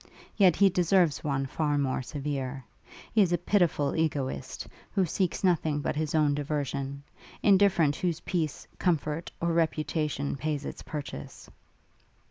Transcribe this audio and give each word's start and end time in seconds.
Yet 0.35 0.55
he 0.55 0.67
deserves 0.67 1.23
one 1.23 1.45
far 1.45 1.77
more 1.77 2.01
severe. 2.01 2.65
He 3.13 3.21
is 3.21 3.31
a 3.31 3.37
pitiful 3.37 3.95
egotist, 3.95 4.67
who 4.93 5.05
seeks 5.05 5.43
nothing 5.43 5.79
but 5.79 5.95
his 5.95 6.15
own 6.15 6.33
diversion; 6.33 7.03
indifferent 7.43 7.97
whose 7.97 8.19
peace, 8.21 8.67
comfort, 8.79 9.31
or 9.39 9.53
reputation 9.53 10.37
pays 10.37 10.65
its 10.65 10.81
purchase.' 10.81 11.47